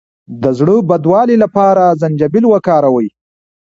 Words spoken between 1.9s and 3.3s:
زنجبیل وکاروئ